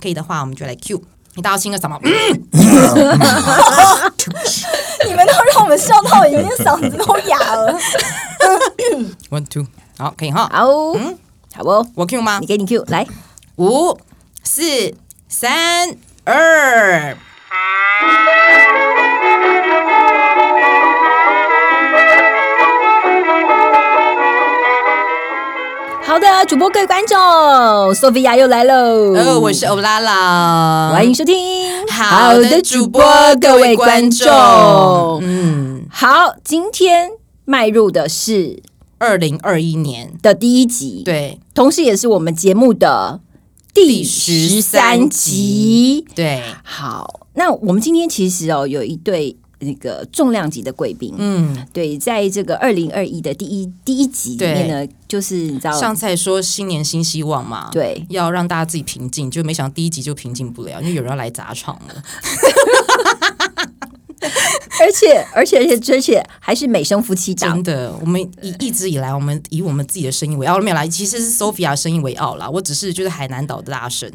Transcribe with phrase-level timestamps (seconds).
[0.00, 1.02] 可以的话，我们就来 Q。
[1.34, 1.98] 你大家听个什么？
[2.02, 2.08] 你
[5.14, 7.78] 们都让我们笑到已经嗓子都哑了。
[9.30, 9.64] One two，
[9.96, 10.48] 好，可以哈。
[10.52, 10.66] 好，
[11.54, 11.86] 好不？
[11.94, 12.46] 我 Q 吗你？
[12.46, 13.06] 给你 Q 来。
[13.56, 13.98] 五、
[14.42, 14.62] 四、
[15.28, 17.16] 三、二。
[26.18, 27.16] 好的，主播各位观众
[27.94, 28.74] ，Sophia 又来喽。
[29.14, 31.86] 哦，我是欧拉拉，欢迎收听。
[31.88, 33.00] 好的主播
[33.40, 34.28] 各位观众。
[35.22, 37.10] 嗯，好，今天
[37.44, 38.60] 迈入的是
[38.98, 41.38] 二零二一年，的第一集，，对。
[41.54, 43.20] 同时也是我们节目的
[43.72, 46.06] 第第十三集集。
[46.16, 62.02] 对，好，那我们今天其实哦有一对那个重量级的贵宾，嗯，对，在这个二零二一的第一第一集里面呢，就是你知道，上次还说新年新希望嘛，，对，要让大家自己平静，就没想到第一集就平静不了，因为有人要来砸场了。
[64.80, 67.54] 而且而且而且而且还是美声夫妻档。
[67.54, 72.48] 真，的，我们一一直以来，我们以我们自己的声音为傲，没有啦，其实是 Sophia 声音为傲啦。
[72.48, 74.08] 我只是就是海南岛的大声，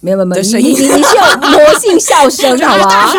[0.00, 3.12] 没有没有没有，你你你你是有 魔性笑声，好吧？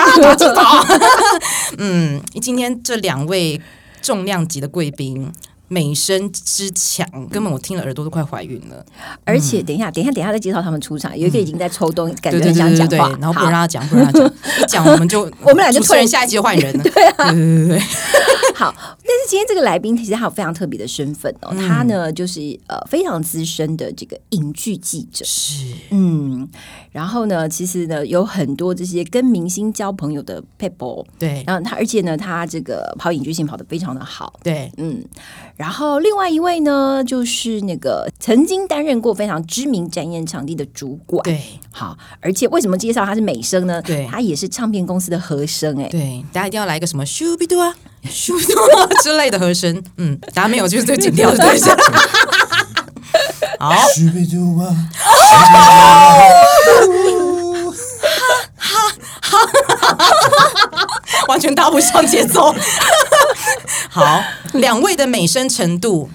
[1.78, 3.59] 嗯，今天这两位
[4.02, 5.31] 重量级的贵宾。
[5.68, 8.86] 美声之强，根本我听了耳朵都快怀孕了。
[9.23, 16.84] 而且等一下，等一下，等一下再介绍他们出场，有一个已经在抽动，感觉很想讲话，然后不让他讲，不能让他讲，一讲我们就我们俩就主持人下一集就换人了。
[16.88, 17.80] 对对对对对，
[18.56, 21.68] 好，但是今天这个来宾其实他有非常特别的身份哦，嗯。
[21.68, 25.66] 他呢就是呃非常资深的这个影剧记者，是。
[25.92, 26.48] 嗯，
[26.92, 31.44] 然后呢，其实呢有很多这些跟明星交朋友的 people，对。
[31.45, 35.04] 然后他而且呢他这个跑影剧性跑得非常的好，对，嗯，
[35.58, 41.42] 然后另外一位呢就是那个曾经担任过非常知名展演场地的主管，对。
[41.72, 43.82] 好，而且为什么介绍他是美声呢？
[43.82, 44.08] 对。
[44.10, 47.74] 他也是唱片公司的和声，哎，对，大家一定要来一个什么咻比嘟啊、
[48.06, 49.84] 咻比嘟啊之类的和声。
[49.98, 51.76] 嗯，大家没有就是最紧调的对象。
[53.60, 53.73] 好，
[61.27, 62.53] 完全搭不上节奏。
[63.89, 64.21] 好，
[64.53, 66.09] 两位的美声程度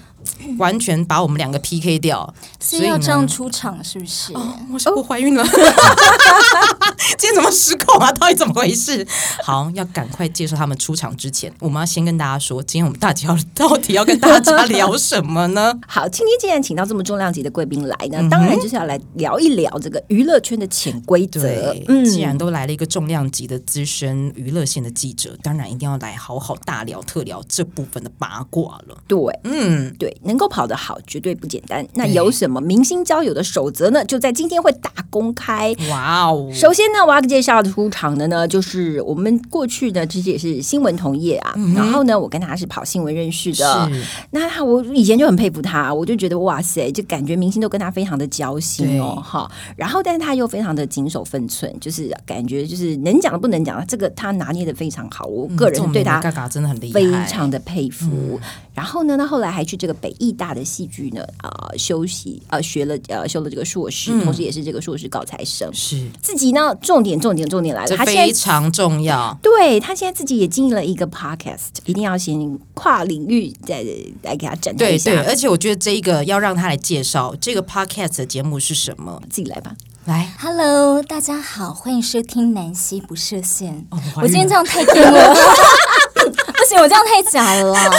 [0.57, 4.33] 完全把我们两个 PK 掉，所以要这样出场是不是？
[4.71, 5.43] 我是我怀孕了，
[7.17, 8.11] 今天怎么失控啊？
[8.13, 9.05] 到底怎么回事？
[9.43, 15.73] 好，要赶快介绍他们出场之前，我们要先跟大家说，今天我们大家要到底要跟大家聊什么呢？
[15.87, 28.97] 好，今天既然请到这么重量级的贵宾来嗯呢，当然就是要来聊一聊这个娱乐圈的潜规则对。，嗯既然都来了一个重量级的资深娱乐线的记者，当然一定要来好好大聊特聊这部分的八卦了。
[29.07, 31.87] 对嗯，对，能够跑得好绝对不简单。
[31.93, 34.03] 那有什么明星交友的守则呢？
[34.03, 35.71] 就在今天会大公开。
[35.91, 41.53] 哇哦，首先呢，我要介绍出场的呢，就是我们过去呢，其实也是新闻同业啊。
[41.75, 43.91] 然后呢，我跟他是跑新闻认识的。
[44.31, 49.51] 那他我以前就很佩服他，我就觉得哇塞，就感觉明星都跟他非常的交心哦，哈。
[49.75, 55.27] 然后，但是他又非常的谨守分寸，就是感觉就是能讲的不能讲的，这个他拿捏的非常好。
[55.27, 56.19] 我个人对他
[56.49, 58.39] 真的很厉害，非常的佩服。
[58.73, 65.69] 然后呢，他后来还去这个北艺大的戏剧呢，呃，休息呃学了呃修了这个硕士，嗯同时也是这个硕士高材生。
[65.73, 69.37] 是自己呢，重点重点重点来了，他现在非常重要。
[69.41, 73.83] 对他现在自己也经营了一个 podcast，一定要先跨领域再
[74.21, 75.11] 来给他展开一下。
[75.11, 79.21] 对对，而且我觉得这一个要让他来介绍这个 podcast 的节目是什么。
[79.29, 79.73] 自己来吧。
[80.05, 83.85] 来，Hello，大家好，欢迎收听南希不设限。
[83.89, 85.33] 哦我今天这样太拼了，
[86.13, 87.89] 不行，我这样太假了啦。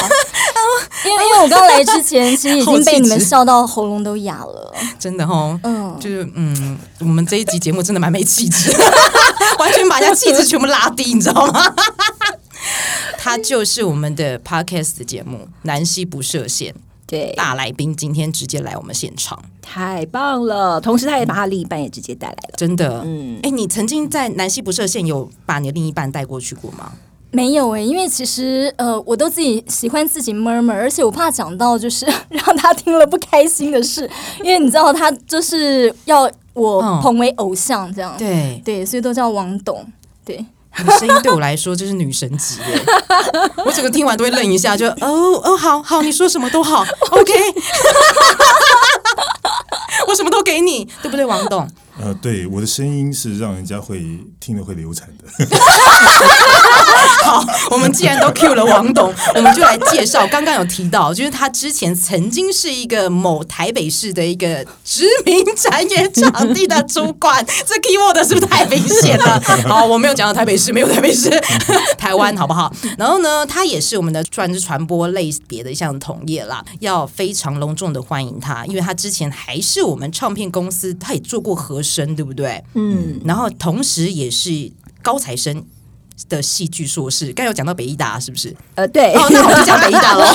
[1.07, 4.75] 因为因为我刚来之前，其实已经被你们笑到喉咙都哑了。
[4.99, 8.71] 真的哦，嗯，就是嗯，我们这一集节目真的蛮没气质，
[9.59, 11.75] 完全把人家气质全部拉低，你知道吗？
[13.19, 16.73] 他就是我们的 podcast 的节目《南希不设限》，
[17.07, 20.81] 对，大来宾今天直接来我们现场，太棒了！
[20.81, 22.55] 同时，他也把他另一半也直接带来了。
[22.57, 23.03] 真的。
[23.05, 26.93] 嗯，哎，你曾经在南希不设限有把你的另一半带过去过吗？
[27.35, 34.09] 没有诶、因为其实呃，我都自己喜欢自己 murmur，而且我怕讲到就是 让他听了不开心的事，
[34.41, 38.15] 因为你知道他就是要我嗯捧为偶像这样。
[38.17, 39.85] 对，对，所以都叫王董。
[40.25, 40.37] 对，
[40.79, 42.81] 你声音对我来说就是女神级耶，
[43.67, 47.33] 我整个听完都会愣一下，就哦哦，好好，你说什么都好， OK，
[50.07, 51.69] 我什么都给你，对不对，王董？
[52.01, 54.03] 呃，对，我的声音是让人家会
[54.41, 55.47] 听了会流产的。
[57.25, 60.27] 好，我们既然都 Q 了王董，我们就来介绍。
[60.27, 69.41] 刚刚有提到，就是他之前曾经是一个某台北市的一个知名产业场地的主管，这 keyword 是不是太明显了？
[69.67, 71.31] 好，我没有讲到台北市，没有台北市，
[71.97, 72.71] 台湾好不好？
[72.99, 82.63] 然后呢，他也是我们的专职传播类别的一项同业啦，要非常隆重的欢迎他，因为他之前还是我们唱片公司，他也做过和声，对不对？
[82.75, 84.71] 嗯，然后同时也是
[85.03, 85.65] 高材生
[86.29, 87.33] 的戏剧硕士。
[87.33, 88.55] 刚有讲到北医大是不是？
[88.75, 90.25] 呃，对，哦，那我就讲北医大喽。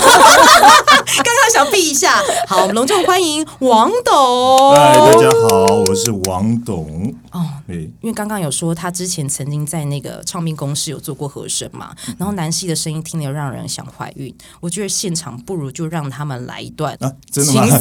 [1.22, 4.76] 刚刚想避一下，好，我们隆重欢迎王董。
[4.76, 7.14] 嗨，大家好，我是王董。
[7.32, 14.34] 哦，对，因为刚刚有说他之前曾经在那个唱片公司有做过和声嘛，然后南希的声音听了让人想怀孕。
[14.60, 17.66] 我觉得现场不如就让他们来一段啊，真的吗？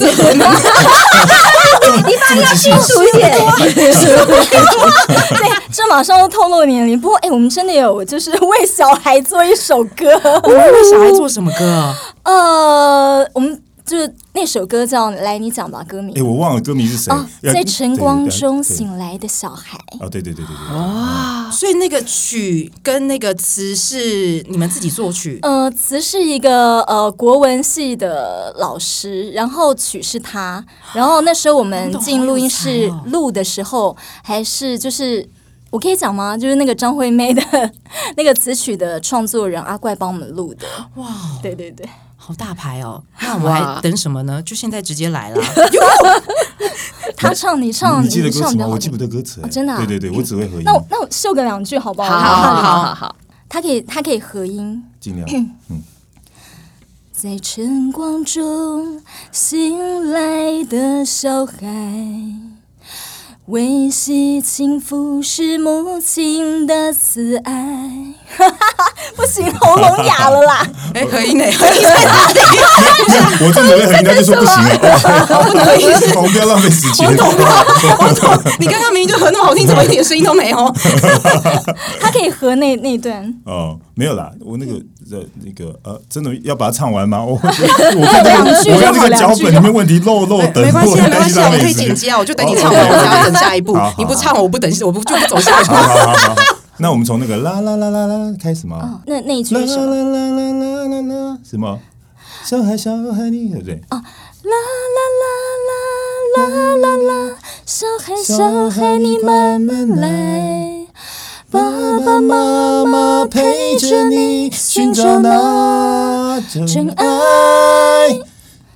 [2.06, 3.32] 你发音要清楚一点。
[4.28, 7.00] 对，这马上要透露年龄。
[7.00, 10.12] 不过，哎、我们真的有就是为小孩做一首歌。
[10.44, 11.96] 我们为小孩做什么歌啊？
[12.24, 19.78] 呃，我们就是那首歌叫“来，你讲吧”，歌名哎，我忘了歌名是谁哦，在晨光中醒来的小孩。
[19.98, 25.38] 哦，对对对对对，所以那个曲跟那个词是你们自己作曲。
[25.42, 35.26] 呃，词是一个呃国文系的老师，然后曲是他，然后那时候我们进录音室录的时候，还是就是
[35.70, 36.36] 我可以讲吗？
[36.36, 37.42] 就是那个张惠妹的
[38.16, 40.66] 那个词曲的创作人阿怪帮我们录的。
[40.96, 41.06] 哇，
[41.42, 41.88] 对对对，
[42.28, 43.02] 好大牌哦！
[43.22, 44.42] 那我们还等什么呢？
[44.42, 45.42] 就现在直接来了！
[47.16, 48.58] 他唱你唱，你记得歌词吗？
[48.58, 52.02] 唱我记不得歌词真的啊对对对，我只会合音那，我那我秀个两句好不？
[52.02, 53.16] 好好好好好，
[53.48, 54.84] 他可以他可以合音。
[55.00, 55.26] 尽量。
[55.70, 55.80] 嗯，
[57.10, 59.02] 在晨光中
[59.32, 61.56] 醒来的小孩，
[63.48, 67.88] 微细轻抚是母亲的慈爱。
[69.16, 70.66] 不行，喉咙哑了啦！
[70.92, 71.44] 哎，合音呢？
[71.52, 72.38] 合音在哪里？
[73.40, 74.78] 我正准备合音，他就说不行了，
[76.14, 77.10] 我们不要浪费时间。
[78.60, 80.74] 你刚刚明明就合那么好听，怎么一点声音都没有？
[81.98, 83.34] 他可以合那那段。
[83.46, 84.74] 哦，没有啦，我那个
[85.12, 87.22] 呃那个呃，真的要把它唱完吗？
[87.24, 93.76] 我我看这两个，我看这个脚本里面问题漏漏等，没关系啊，没关系啊，我可以剪接啊，我就等你唱完，我才要等下一步。
[93.98, 95.74] 你不唱，我不等，我不就不走下一步
[96.80, 99.00] 那我们从那个啦啦啦啦啦开始吗？
[99.06, 99.66] 那那一句啦啦？
[99.66, 101.78] 啦啦啦啦啦啦，什么？
[102.44, 103.74] 小孩小孩你对不对？
[103.90, 104.00] 啦
[104.44, 104.54] 啦
[104.94, 105.08] 啦
[106.36, 110.77] 啦啦啦啦，小孩小孩你慢慢来，
[111.50, 111.60] 爸
[112.04, 118.18] 爸妈妈陪着你寻找那真爱。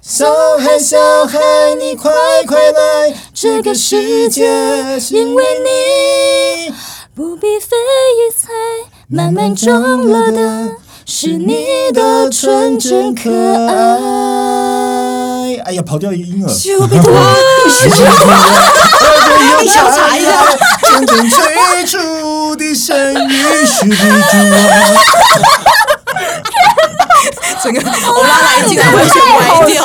[0.00, 0.24] 小
[0.58, 1.38] 孩小孩
[1.78, 2.10] 你快
[2.46, 4.46] 快来，这个世界
[5.10, 6.72] 因为你。
[7.14, 7.76] 不必费
[8.16, 8.48] 一猜，
[9.06, 13.30] 慢慢中了的是你的纯真可
[13.66, 13.76] 爱。
[15.66, 16.48] 哎呀，跑掉一个音了。
[16.54, 17.70] 就被拖你
[19.68, 20.30] 小查一下，
[20.82, 21.38] 真正最
[21.86, 23.98] 初的声音是不住
[24.50, 24.56] 我！
[27.62, 29.84] 整个欧拉来进来完全歪掉。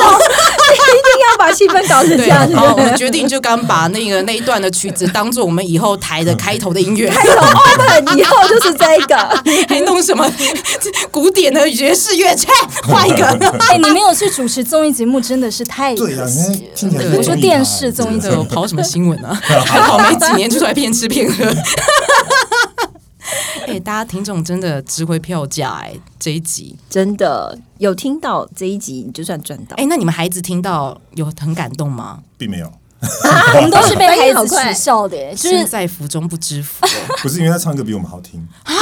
[1.58, 2.56] 气氛搞成这对，样子。
[2.56, 9.18] 好，我们决定就刚把那个那一段的曲子当做我们以后台的开头的音乐，开头以后就是这个。
[9.68, 10.30] 还弄什么
[11.10, 12.36] 古典的爵士乐？
[12.36, 12.48] 切，
[12.84, 13.26] 换一个。
[13.70, 17.18] 哎，你没有去主持综艺节目，真的是太对呀，可惜了。
[17.18, 19.34] 我说电视综艺节目跑什么新闻啊？
[19.66, 21.46] 还好没几年就出来骗吃骗喝。
[23.78, 29.76] 哎、大家听众真的值回票价哎、这一集真的有听到这一集，你就算赚到。
[29.76, 32.24] 哎、那你们孩子听到有很感动吗？
[32.40, 32.72] 并没有，
[33.56, 36.90] 我们都是被反 孩子应好快取笑的，哎就是身在福中不知福、哎
[37.22, 38.74] 不是因为他唱歌比我们好听，啊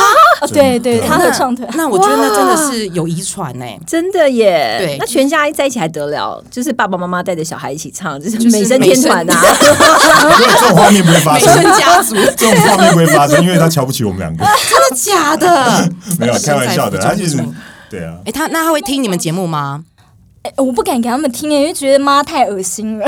[0.54, 1.68] 对对，他的唱团。
[1.76, 3.80] 那我觉得那真的是有遗传哎。
[3.88, 4.78] 真的耶！
[4.80, 6.44] 对那全家在一起还得了？
[6.52, 9.42] 就是爸爸妈妈带着小孩一起唱，就是美声天团啊！
[9.42, 15.90] 这种画面不会发美生声，家族，这种画面不会发生，因为他瞧不起我们两个，真的假的？
[16.20, 17.54] 没有开玩笑的，他就是身在福中不知福
[17.90, 19.84] 对啊哎、，他那他会听你们节目吗？
[20.44, 23.08] 哎我不敢给他们听，因为觉得妈太恶心了。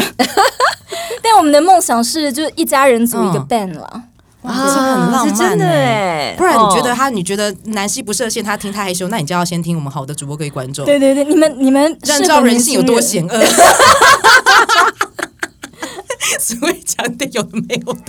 [1.23, 4.03] 但我们的梦想是，就是一家人组一个嗯 band 了。
[4.43, 6.31] 哇，这很浪漫、是真的哎。
[6.31, 6.35] 哎。
[6.37, 13.43] 不然你觉得哦他，你觉得南希不设限，他听太害羞，那你就要先听我们好的主播各位观众，对对对，你们你们让知道人性有多险恶。
[16.39, 18.01] 所以讲的有的没有的。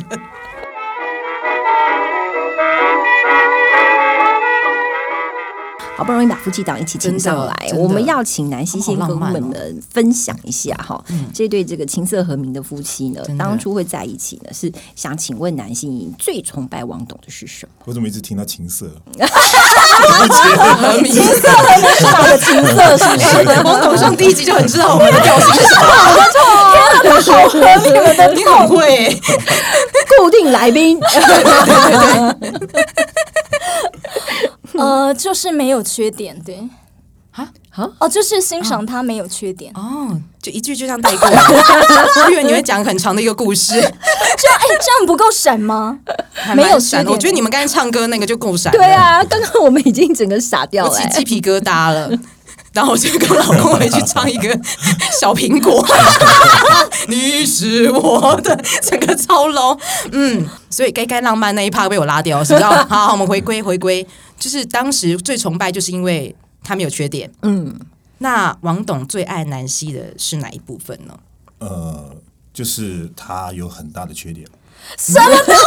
[5.99, 11.03] 好不容易把夫妻档一起请上来，我们要请南希先跟我们分享一下哈，
[11.35, 17.73] 这对这个琴瑟和鸣的夫妻呢，当初会在一起呢，是想请问南希，你最崇拜王董的是什么？
[17.87, 18.89] 我怎么一直听到琴瑟？
[19.17, 20.73] 琴瑟？
[20.77, 21.13] 和鸣，
[22.05, 23.19] 大的琴瑟是不
[23.53, 23.61] 是？
[23.65, 29.21] 王董上第一集就很知道我们的表情是什么，好合你们的 你很会欸，
[30.17, 31.01] 固定来宾，
[34.79, 36.69] 呃，就是没有缺点，对。
[37.33, 37.49] 啊？
[38.01, 45.97] 哦，就是欣赏他没有缺点，哦，就一句就这样带过， 我以为你会讲很长的一个故事，这样哎，这样不够闪吗？
[46.57, 52.11] 没有闪我觉得你们刚才唱歌那个就够闪，对，啊，刚刚我们已经整个傻掉我了、起鸡皮疙瘩了。
[52.73, 54.49] 然后我就跟老公回去唱一个
[55.19, 55.85] 小苹果，
[57.09, 59.77] 你是我的，整个超 low。
[60.13, 62.65] 嗯，所以该该浪漫那一趴被我拉掉，是不是？
[62.65, 64.07] 好，好，我们回归回归，
[64.39, 67.31] 就是当时最崇拜，就是因为他没有缺点。
[67.43, 67.79] 嗯，
[68.19, 71.19] 那王董最爱南希的是哪一部分呢？
[71.59, 72.15] 呃，
[72.53, 74.47] 就是他有很大的缺点。
[74.97, 75.61] 什么东西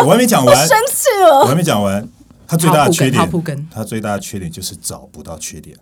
[0.00, 0.04] 啊？
[0.04, 1.40] 我还没讲完，生气了。
[1.40, 2.06] 我还没讲完。
[2.48, 5.76] 他最大的缺点，他最大的缺点就是找不到缺点。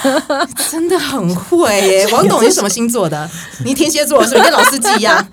[0.70, 2.08] 真的很会耶！
[2.12, 3.30] 王董是什么星座的？
[3.62, 5.24] 你天蝎座是不是跟老司机一样？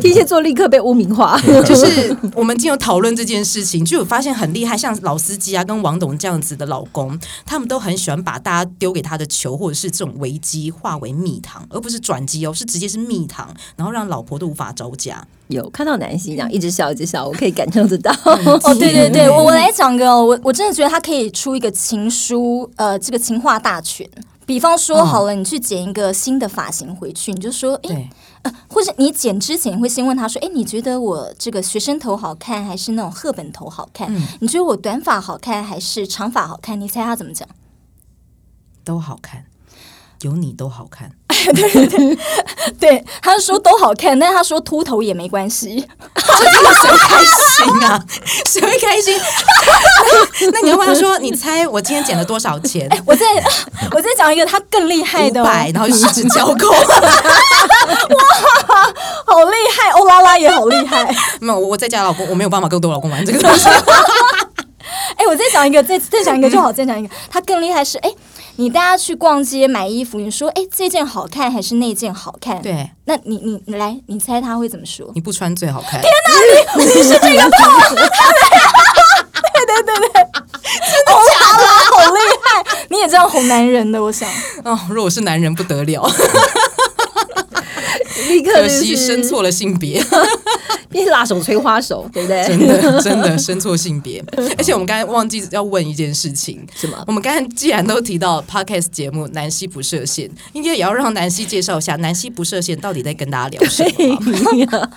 [0.00, 1.36] 天蝎座立刻被污名化，
[1.66, 15.26] 就是我们今天有讨论这件事情，就有发现很厉害，像老司机啊，跟王董这样子的老公，他们都很喜欢把大家丢给他的球或者是这种危机化为蜜糖，而不是转机哦，是直接是蜜糖，然后让老婆都无法招架。
[15.50, 18.10] 有看到男性这样一直笑一直笑， 我可以感受得到。
[18.24, 24.08] 哦，对对对，我我来讲个哦，我我真的觉得他可以出一个情书，呃，这个情话大全。
[24.46, 28.08] 比方说，好了，你去剪一个新的发型回去，你就说，哎，对，
[28.42, 34.12] 呃，或者你剪之前会先问他说，哎，你觉得我这个学生头好看，还是那种赫本头好看？
[34.40, 36.80] 你觉得我短发好看，还是长发好看？
[36.80, 37.48] 你猜他怎么讲？
[38.82, 39.44] 都好看，
[40.22, 41.12] 有你都好看。
[41.54, 42.18] 对对
[42.78, 45.86] 对，他说都好看，但是他说秃头也没关系。
[46.16, 48.04] 谁会开心啊？
[48.46, 49.18] 谁会开心？
[50.40, 52.88] 那 那你要问他说，你猜我今天捡了多少钱？
[53.06, 53.26] 我再
[53.92, 56.72] 我再讲一个他更厉害的、哦，百，然后十指交扣。
[59.26, 61.14] 好厉害，欧拉拉也好厉害。
[61.40, 63.68] 没有，我在家老公，我没有办法跟我老公玩这个东西。
[65.20, 67.14] 哎、我再讲一个，再再讲一个就好，再讲一个。
[67.30, 68.10] 他更厉害是，哎、
[68.56, 75.10] 你大家去逛街买衣服，你说，哎、这件好看还是那件好看？，对，那你你你来，你猜他会怎么说？
[75.14, 76.00] 你不穿最好看。
[76.00, 76.06] 欧
[81.16, 84.26] 拉拉好厉害，你也这样哄男人的，我想。
[84.64, 86.02] 哦，如果我是男人不得了，
[88.28, 90.02] 立刻可就是惜生错了性别，
[90.90, 92.44] 变辣手摧花手，对不对？
[92.46, 94.22] 真的真的生错性别。
[94.58, 104.90] 而且我们刚才忘记要问一件事情，什么我们刚才既然都提到 podcast 节目《南希不设限》，应该也要让南希介绍一下《南希不设限》到底在跟大家聊什么吧。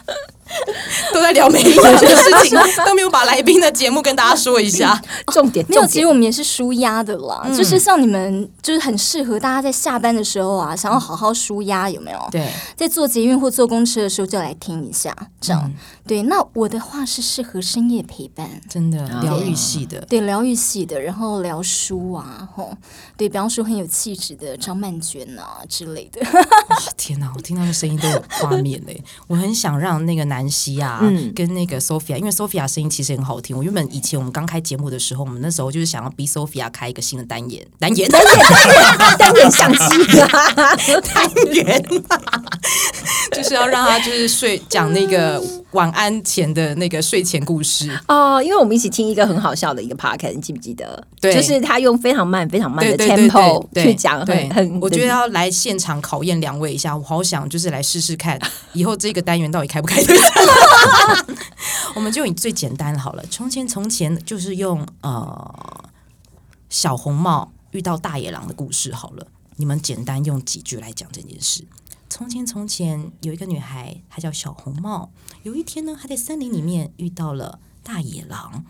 [1.13, 5.01] 都在聊没营养的事情， 都没有把来宾的节目跟大家说一下。
[5.27, 12.27] 重点没有，其实我们也是舒压的啦，就是像你们，就是很适合大家在下班的时候啊，想要好好舒压，有没有？
[12.31, 15.71] 对，在坐捷运或坐公车的时候就来听一下，这样。
[16.05, 20.01] 对，那我的话是适合深夜陪伴，真的疗愈系的。
[20.01, 22.75] 对疗愈系的，然后聊书啊，吼，
[23.15, 26.21] 对，比方说很有气质的张曼娟啊之类的。
[26.31, 29.01] 哇天哪，我听到的声音都有画面嘞！
[29.27, 33.55] 我很想让那个南希啊，嗯跟那个 Sophia，因为 Sophia 声音其实很好听。
[33.55, 40.27] 我原本以前我们刚开节目的时候，我们那时候就是想要逼 Sophia 开一个新的单眼，单眼，单眼，单眼相机啊，
[41.13, 41.85] 单元、
[43.33, 47.89] 就是要让他就是睡讲那个晚安前的那个睡前故事。
[48.07, 51.05] 哦，因为我们一起听一个很好笑的一个 podcast，你记不记得？
[51.19, 58.39] 对就是他用非常慢、非常慢的 tempo 去讲对很很，我觉得要来现场考验两位一下，我好想就是来试试看，
[58.73, 60.27] 以后这个单元到底开不开得上。
[61.95, 65.83] 我们就以最简单的好了，从前从前就是用呃
[66.69, 71.63] 小红帽遇到大野狼的故事好了，你们简单用几句来讲这件事。
[72.15, 75.09] 从前从前有一个女孩，她叫小红帽。
[75.41, 78.63] 有一天呢，她在森林里面遇到了大野狼。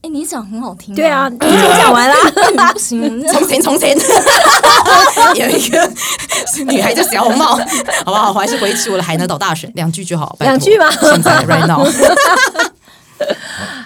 [0.00, 2.72] 哎，你讲很好听、对啊， 你已经讲完啦？
[2.72, 3.94] 不行，从前从前
[5.36, 5.92] 有一个
[6.66, 7.56] 女孩叫小红帽，
[8.06, 8.30] 好不好？
[8.32, 11.84] 我还是维持我的海南岛大神，两句就好，两句吗现在 right now，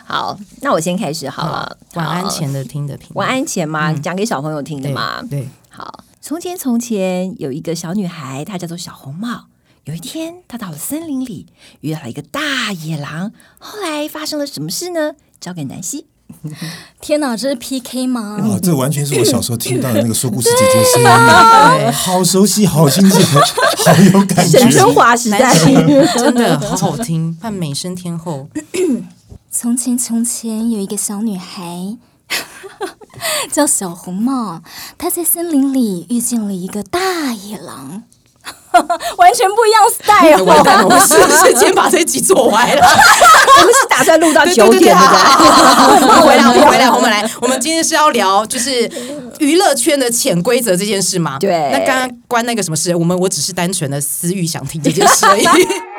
[0.07, 1.76] 好，那我先开始好了。
[1.95, 3.92] 晚安前的听的评，晚安前嘛？
[3.95, 5.21] 讲给小朋友听的对吗？
[5.28, 9.46] 对，好，从前从前有一个小女孩，她叫做小红帽。
[9.84, 11.46] 有一天，她到了森林里，
[11.80, 13.32] 遇到了一个大野狼。
[13.58, 15.12] 后来发生了什么事呢？
[15.40, 16.06] 交给南希。
[17.00, 18.37] 天哪，这是 PK 吗？
[18.44, 21.06] 哇，这完全是我小时候听到的那个说故事姐姐的声音，
[21.87, 24.92] 对， 好熟悉，好亲切，好有感沈春觉。
[24.92, 25.54] 华时代
[26.14, 28.46] 真的好好听， 扮美声天后。
[29.50, 31.96] 从前，从前有一个小女孩，
[33.52, 34.62] 叫小红帽。
[34.97, 37.00] 她在森林里遇见了一个大
[37.32, 38.02] 野狼，
[39.16, 42.87] 完全不一样 style 完蛋了，我们是不是今天把这一集做歪了？
[42.87, 46.06] 我们是打算录到九点，对不对？
[46.06, 47.28] 我们回来，我们回来， 我们来。
[47.40, 48.90] 我们今天是要聊就是
[49.38, 51.38] 娱乐圈的潜规则这件事嘛？
[51.38, 52.94] 对那刚刚关那个什么事？
[52.94, 55.44] 我们我只是单纯的私欲想听这件事而已。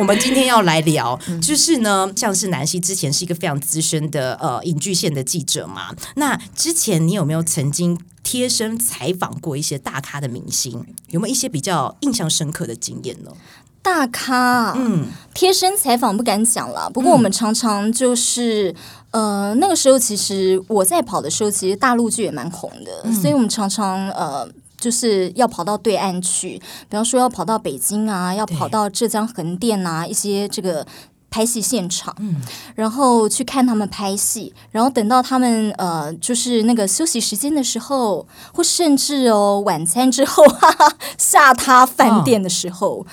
[0.00, 5.94] 我们今天要来聊，就是呢，像是南希之前是一个非常资深的呃影剧线的记者嘛。
[6.16, 10.82] 那之前你有没有曾经贴身采访过一些大咖的明星？
[11.08, 13.30] 有没有一些比较印象深刻的经验呢？
[13.82, 16.88] 大咖，嗯，贴身采访不敢讲了。
[16.88, 18.74] 不过我们常常就是，
[19.10, 24.48] 呃，那个时候其实我在跑的时候，其实大陆剧也蛮红的，所以我们常常呃。
[24.80, 26.58] 就是要跑到对岸去，
[26.88, 30.84] 比方说要跑到北京啊，要跑到浙江横店啊，一些这个
[31.30, 32.16] 拍戏现场，
[32.74, 43.06] 然后去看他们拍戏，然后等到他们呃，就是那个休息时间的时候，或甚至哦晚餐之后，哈哈，下榻饭店的时候。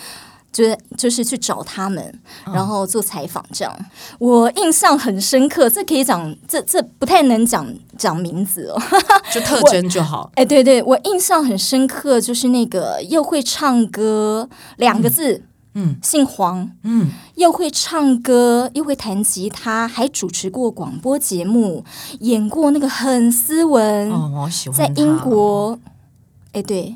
[0.51, 3.77] 就是就是去找他们，然后做采访，这样。
[4.19, 5.69] 我印象很深刻。
[5.69, 8.81] 这可以讲，这这不太能讲讲名字哦。
[9.31, 10.31] 就特征就好。
[10.35, 15.97] 哎，对对，我印象很深刻，就是那个又会唱歌两个字，嗯。
[16.01, 21.83] 姓黄，嗯，又会唱歌，又会弹吉他，还主持过广播节目，
[22.21, 25.77] 演过那个很斯文，哦，我好喜欢在英国，
[26.53, 26.95] 哎，对，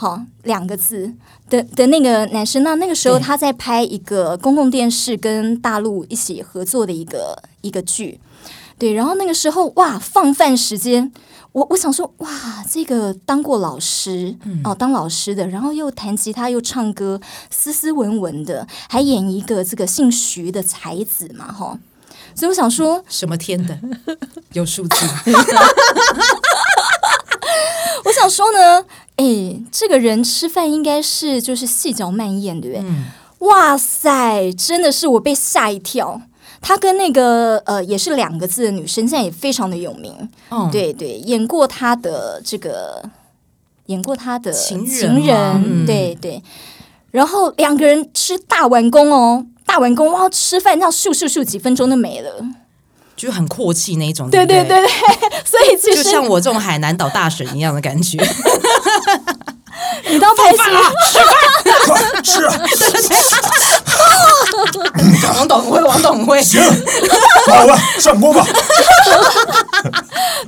[0.00, 1.12] 好两个字
[1.50, 8.18] 的的那个男生，那那个时候他在拍一个公共电视跟大陆一起合作的一个一个剧，
[8.78, 11.12] 对，然后那个时候哇，放饭时间。
[11.52, 12.30] 我我想说，哇，
[12.70, 21.78] 这个当过老师、哦，当老师的，然后又弹吉他又唱歌，斯斯文文的，还演一个这个姓徐的才子嘛，哈。
[22.34, 23.78] 所以我想说， 什么天的
[24.54, 25.06] 有数字，
[28.04, 28.84] 我想说呢，
[29.20, 32.86] 哎，这个人吃饭应该是就是细嚼慢咽，对不对？
[32.88, 33.04] 嗯
[33.40, 36.20] 哇塞，真的是我被吓一跳。
[36.60, 40.14] 她跟那个呃也是两个字的女生，现在也非常的有名。
[40.50, 43.02] 哦，对对，演过她的这个，
[43.86, 46.42] 演过她的情人情吗嗯对对。
[47.10, 52.30] 然后两个人吃大碗公哦，大碗公，哇，吃饭这样咻咻咻几分钟就没了。
[53.16, 54.88] 就很阔气那一种，对对对对对，
[55.44, 58.18] 所以其实就像我这种海南岛大神一样的感觉。
[60.10, 60.58] 你到拍戏。
[62.24, 62.52] 是啊，
[65.36, 66.60] 王董会，王董会，行，
[67.46, 68.44] 好了，上锅吧。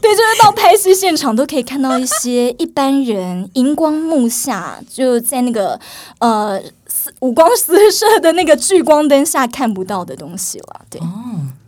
[0.01, 5.79] 对，就是到拍戏现场都可以看到一些一般人荧光幕下，就在那个
[6.19, 10.81] 呃四五光四射的那个聚光灯下看不到的东西了。
[10.91, 11.07] 对，哦，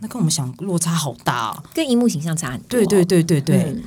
[0.00, 1.56] 那跟我们想落差好大啊。
[1.74, 2.66] 跟荧幕形象差很多。
[2.68, 3.82] 对对对对对，嗯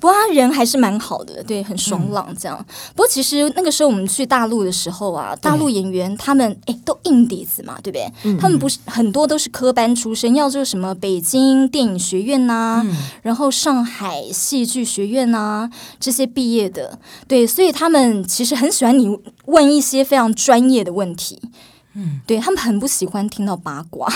[0.00, 2.56] 不过他人还是蛮好的，对，很爽朗这样。
[2.94, 8.36] 不过其实那个时候我们去大陆的时候啊，大陆演员他们哎都硬底子嘛，对不对？
[8.38, 12.84] 他们不是很多都是科班出身，要就是什么北京电影学院呐、
[13.22, 21.40] 然后上海戏剧学院呐、这些毕业的，对，所以他们其实很喜欢你问一些非常专业的问题。
[21.94, 24.08] 嗯，对他们很不喜欢听到八卦。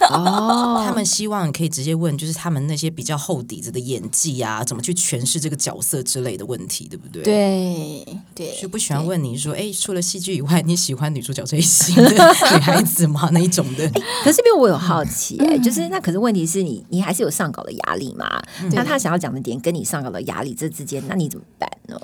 [0.00, 7.22] 哦，他们希望你可以直接问，就是他们那些比较厚底子的演技啊，怎么去诠释这个角色之类的问题，对不对？。
[7.22, 12.18] 对对，就不喜欢问你说，哎，除了戏剧以外，你喜欢女主角这一型的女
[12.60, 13.28] 孩子吗？
[13.32, 13.88] 那一种的，
[14.22, 18.40] 可是因为我有好奇、嗯哎，就是那可是问题是你你还是有上稿的压力嘛？
[18.72, 22.00] 那他想要讲的点跟你上稿的压力这之间，那你怎么办呢？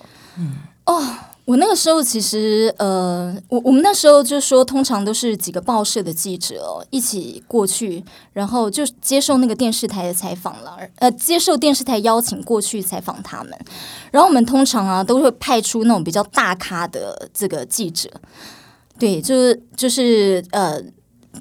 [1.44, 8.02] 我那个时候其实呃，我我们那时候就说，通常都是几个报社的记者，一起过去，
[8.32, 13.52] 然后就接受那个电视台的采访了，呃，接受电视台邀请过去采访他们。
[14.10, 18.08] 然后我们通常啊都会派出那种比较大咖的这个记者，
[18.98, 20.82] 对，就是就是呃。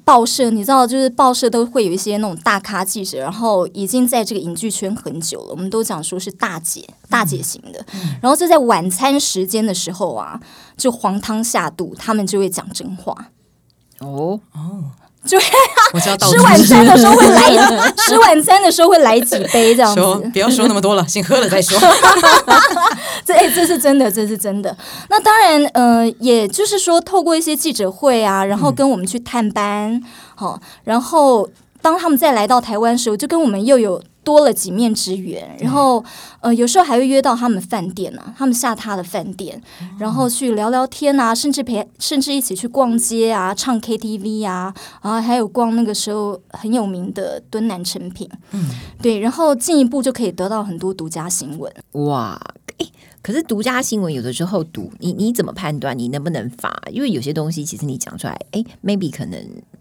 [0.04, 7.84] 报社，你知道，就是报社都会有一些那种大咖记者，然后已经在这个影剧圈很久了，我们都讲说是大姐、大姐型的。
[8.20, 10.40] 然后就在晚餐时间的时候啊，
[10.76, 13.30] 就黄汤下肚，他们就会讲真话。
[14.00, 14.40] 哦，
[15.28, 15.40] 对
[16.18, 20.00] 吃晚餐的时候会来，吃晚餐的时候会来几杯这样子。
[20.00, 21.78] 说不要说那么多了，先喝了再说。
[23.24, 24.76] 这哎，这是真的，这是真的。
[25.08, 30.00] 那当然，呃，也就是说，透过一些记者会啊，然后跟我们去探班，
[30.34, 31.48] 好、然后
[31.84, 35.54] 当他们再来到台湾的时候，就跟我们又有多了几面之缘。
[35.60, 36.02] 然后，
[36.40, 39.60] 呃，有时候还会约到他们饭店啊，他们下榻的饭店，
[39.98, 48.64] 然后去聊聊天啊，甚至陪，甚至一起去逛街啊，唱 KTV 啊，然后还有逛那个时候很有名的敦南成品，嗯，
[49.02, 51.70] 对，然后进一步就可以得到很多独家新闻。
[52.06, 52.40] 哇，
[52.78, 52.86] 哎，
[53.20, 56.74] 可是独家新闻有的时候读你你怎么判断你能不能发？
[56.90, 59.38] 因为有些东西其实你讲出来，哎，maybe 可能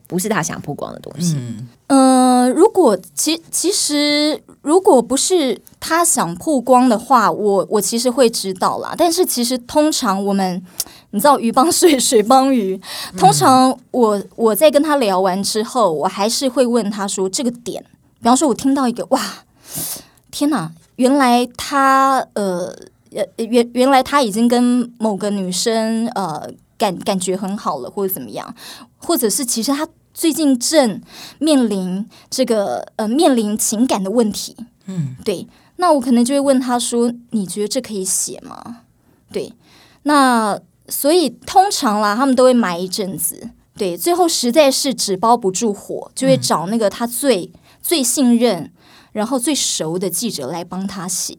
[0.07, 1.35] 不是他想曝光的东西。
[1.37, 8.93] 嗯，呃，如果其其实如果不是他想曝光的话，我我其实会知道啦。
[8.97, 10.63] 但是其实通常我们，
[11.11, 12.79] 你知道鱼帮水，水帮鱼。
[13.17, 17.83] 通常我我在跟他聊完之后，我还是会问他说这个点，
[18.19, 19.21] 比方说我听到一个哇，
[20.31, 22.73] 天哪，原来他呃
[23.13, 26.49] 呃原原来他已经跟某个女生呃
[26.83, 28.53] 感感觉很好了，或者怎么样，
[28.97, 31.01] 或者是其实他最近正
[31.39, 34.53] 面临这个呃面临情感的问题，
[34.87, 38.81] 嗯，对，那我可能就会问他说：“你觉得这可以写吗？”
[39.31, 39.53] 对，
[40.03, 48.71] 那所以通常啦，他们都会埋一阵子，对，最后实在是纸包不住火，就会找那个他最、最信任，
[49.13, 51.35] 然后最熟的记者来帮他写。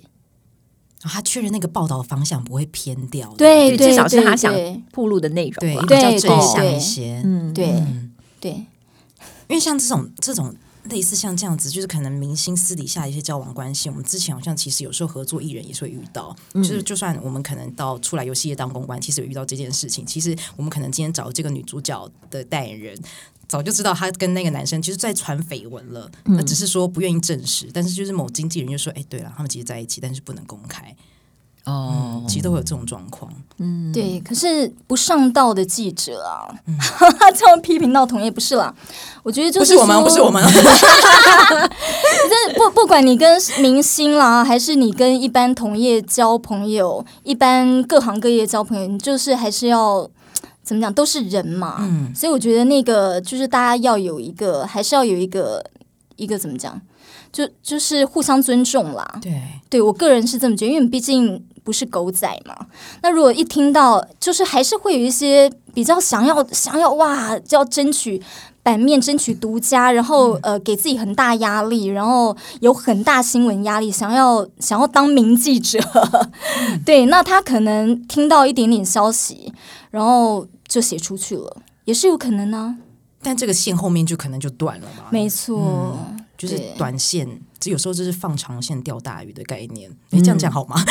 [1.08, 4.80] 他确认那个报道方向不会偏掉的，对对，至少是他想对。
[4.92, 6.76] 铺路的内容对，啦比对较正向对。
[6.76, 7.22] 一些。
[7.24, 8.66] 嗯，对嗯，对，因
[9.50, 22.98] 为像这种这种类似像这样子，就是可能明星私底下一些交往关系，我们之前好像其实有时候合作艺人也是会遇到，就是就算我们可能到出来游戏业当公关，其实有遇到这件事情，其实我们可能今天找这个女主角的代言人。
[23.48, 30.94] 早就知道她跟那个男生其实在传绯闻了，那只是说不愿意证实，但是就是某经纪人就说：“哎，对了，他们其实在一起，但是不能公开。”
[31.64, 33.32] 哦，其实都会有这种状况。
[33.56, 36.76] 嗯对，可是不上道的记者啊，嗯
[37.34, 38.74] 这样批评到同业不是啦。
[39.22, 50.06] 我觉得就不是我们，不是我们， 这不不管你跟明星啦，还是你跟一般同业交朋友，一般各行各业交朋友，你就是还是要
[50.64, 51.76] 怎么讲，都是人嘛。
[51.80, 55.64] 嗯所以我觉得那个就是大家要有一个，还是要有一个
[56.16, 56.80] 一个怎么讲，
[57.32, 59.18] 就就是互相尊重啦。
[59.20, 62.66] 对，对我个人是这么觉得，因为毕竟不是狗仔嘛。
[63.02, 68.22] 那如果一听到，就是还是会有一些比较想要想要哇，就要争取
[68.62, 75.78] 版面、争取独家，然后呃给自己很大压力，然后有很大新闻压力，想要想要当名记者。
[76.86, 79.52] 对，那他可能听到一点点消息，
[79.90, 82.76] 然后就写出去了，也是有可能呢、
[83.22, 85.04] 但这个线后面就可能就断了嘛。
[85.10, 85.96] 没错，
[86.36, 89.90] 就是短线，这有时候就是放长线钓大鱼的概念。
[90.10, 90.76] 你，这样讲好吗？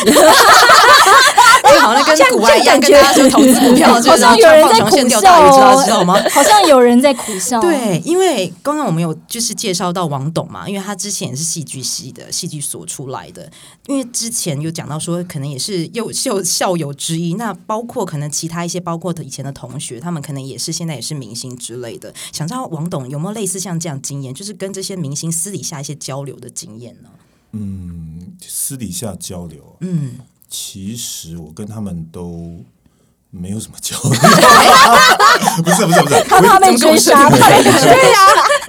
[1.63, 6.21] 就好像跟股外一样，跟大家说投资股票， 就是好像有人在苦笑哦知道吗？
[6.31, 7.59] 好像有人在苦笑。
[7.61, 13.49] 对，因为刚刚我们有就是介绍到王董嘛，因为他之前也是戏剧系的，戏剧所出来的。
[13.87, 22.13] 因为之前有讲到说，可能也是优秀校友之一，那包括可能其他一些，包括以前的同学，他们可能也是现在也是明星之类的。
[22.31, 27.09] 想知道王董有没有类似像这样经验，就是跟这些明星私底下一些交流的经验呢？
[27.55, 30.17] 嗯，私底下交流，嗯，
[30.55, 32.63] 其实我跟他们都
[33.31, 34.11] 没有什么交流。
[35.63, 37.27] 不是不是不是，他怕被追杀。
[37.27, 38.19] 对呀、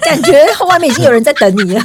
[0.01, 0.33] 感觉
[0.67, 1.83] 外面已经有人在等你了。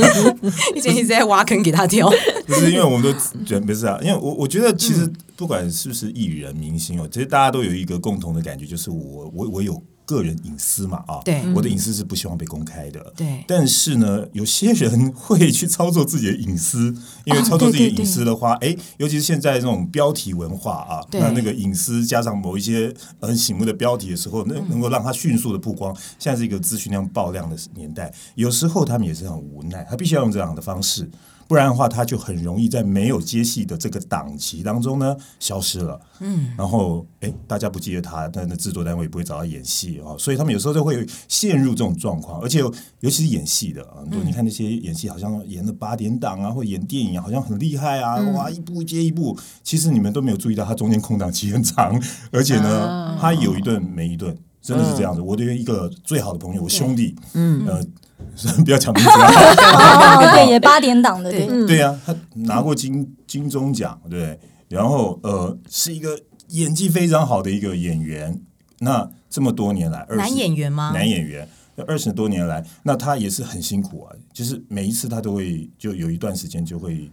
[0.74, 2.10] 一直一直在挖坑给他跳。
[2.46, 3.12] 不是因为我们都
[3.44, 13.12] 觉得不是啊，因为我我觉得其实不管是不是艺人明星哦，其实大家都有一个共同的感觉，就是我我我有个人隐私嘛啊，对我的隐私是不希望被公开的。
[13.16, 25.94] 对但是呢，有些人会去操作自己的隐私，因为哦操作自己的隐私的话，哎、尤其是现在这种标题文化啊，对那那个隐私加上某一些很醒目的标题的时候，那能够让他迅速的曝光。
[26.18, 31.10] 现在是一个资讯量爆量的年代，有时候他们也是很无奈，他必须要用这样的方式。
[31.46, 36.00] 不然的话，他就很容易在没有接戏的这个档期当中呢消失了。
[36.20, 52.00] 嗯，然后哎，大家不记得他，但那制作单位也不会找他演戏哦，所以他们有时候就会陷入这种状况，而且尤其是演戏的啊，你看那些演戏好像演了八点档啊，或演电影啊，好像很厉害啊，哇，一部接一部，其实你们都没有注意到他中间空档期很长，
[52.32, 54.36] 而且呢，他有一顿没一顿。
[54.64, 57.86] 真的是这样子，我的一个最好的朋友，我兄弟，嗯，呃，
[58.64, 64.38] 不要讲名字了，对，也八点档的，对，对啊、他拿过金金钟奖，对？
[64.68, 68.40] 然后呃，是一个演技非常好的一个演员。
[68.80, 70.90] 那这么多年来男演员吗？
[70.92, 71.48] 男演员，
[71.86, 77.10] 二十多年来，那他也是很辛苦啊，就是每一次他都会就有一段时间就会。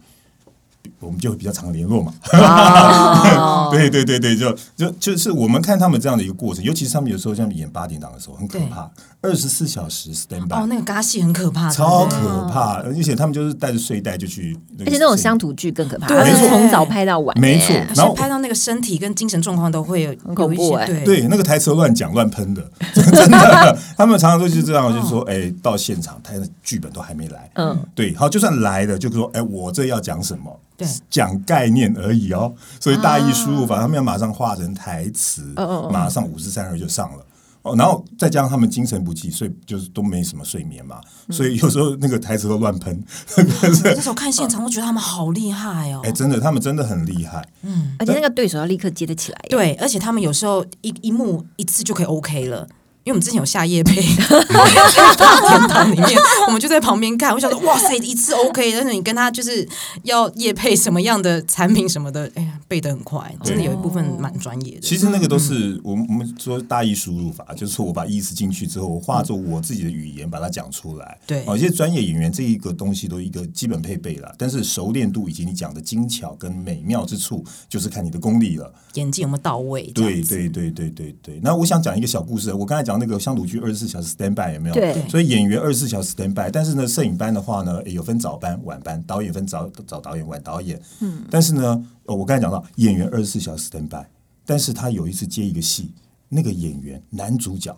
[1.00, 3.68] 我们就比较常联络嘛，哦。
[3.72, 8.88] 对对对对，就就就是我们看他们这样的一个过程，尤其是他们有时候像演八点档的时候，很可怕，
[9.20, 16.48] 二十四小时 stand by，、哦，那个嘎戏很可怕，超可怕，而且他们就是带着睡袋就去，而且那种乡土剧更可怕，没错。
[16.48, 17.74] 从早拍到晚，没错。
[17.74, 21.04] 哎然后拍到那个身体跟精神状况都会有很恐怖对。
[21.04, 22.62] 对，那个台词乱讲乱喷的，
[22.94, 30.60] 真的，他们常常都是这样，就是说，哎，到现场，他的剧本都还没来，嗯，对，好，就算来了，就是说，哎，我这要讲什么？
[30.76, 32.54] 对讲概念而已哦。
[32.80, 35.42] 所以大意输入法，他们要马上画成台词
[35.90, 37.26] 马上五十三二就上了。
[37.62, 43.00] 哦，然后再加上他们精神不济，所以就是都没什么睡眠嘛，嗯所以有时候那个台词都乱喷。
[43.84, 46.10] 那时候看现场，我觉得他们好厉害哦哎，。
[46.10, 47.46] 真的，他们真的很厉害。
[47.62, 52.66] 嗯而且那个对手要立刻接得起来，，对，而且他们有时候一一幕一次就可以 OK 了。
[53.04, 57.32] 因为我们之前有下夜配， 在大天堂里面，我们就在旁边看。
[57.34, 59.68] 我想说，哇塞，一次 OK，但是你跟他就是
[60.04, 64.80] 要夜配什么样的产品什么的，哎呀，背得很快，真的有一部分蛮专业的。
[64.80, 71.18] 其实那个都是我们我们说大意输入法，就是说我把意思进去之后，我化作我自己的语言把它讲出来。
[71.26, 78.72] 对哦，一些专业演员这一个东西都一个基本配备了，但是熟练度以及你讲的精巧跟美妙之处，就是看你的功力了。
[78.94, 79.82] 演技有没有到位？
[79.92, 81.40] 对对对对对对。
[81.42, 84.74] 那我想讲一个小故事，我刚才讲那个乡土剧二十四小时 stand by 有没有？
[84.74, 90.80] 对所以演员二十四小时 stand by，但是呢，摄影班的话呢，诶有分早班、晚班，导演分早早导演、晚导演。
[91.00, 91.24] 嗯。
[91.30, 94.04] 但是呢，哦我刚才讲到演员二十四小时 stand by，
[94.44, 95.92] 但是他有一次接一个戏，
[96.28, 97.76] 那个演员男主角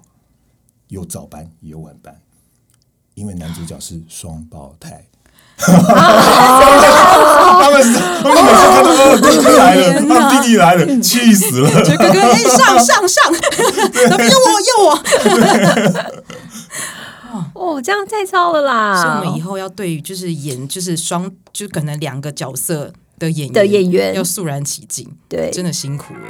[0.89, 2.17] 有早班也有晚班，
[3.15, 5.05] 因为男主角是双胞胎。
[5.57, 5.71] 他
[7.71, 7.89] 们是，
[8.23, 11.69] 他们每次看到哦弟弟来了，他们弟弟来了，气死了。
[11.83, 13.39] 就哥哥，哎，上上上，右
[14.51, 14.89] 我右我。
[17.55, 19.01] 哦，这样太超了啦！
[19.01, 26.21] 所以我们以后要对于就是演就是双，就可能两个角色的演员的演员要肃然起敬，对真的辛苦了。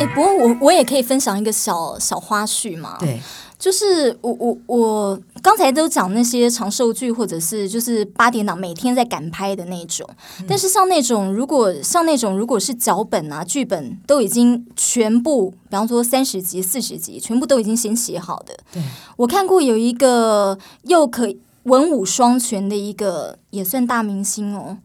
[0.00, 2.96] 哎、不过我我也可以分享一个小小花絮嘛。
[3.00, 3.20] 对，
[3.62, 10.04] 就是我我我刚才都讲那些长寿剧，或者是就是八点档每天在赶拍的那种。
[10.48, 18.58] 但是像那种如果像那种如果是脚本啊剧本都已经全部，比方说三十集、四十集，全部都已经先写好的。
[18.72, 18.82] 对，
[19.16, 24.78] 我看过有一个又可文武双全的一个，也算大明星哦。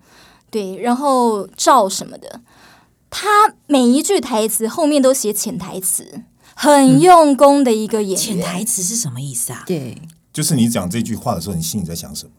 [0.51, 2.41] 对，然后赵什么的，
[3.09, 6.21] 他每一句台词后面都写潜台词，
[6.59, 8.17] 很用功的一个演员。
[8.17, 9.63] 潜台词是什么意思啊？
[9.67, 10.01] 对
[10.33, 12.31] 就是你讲这句话的时候，你心里在想什么？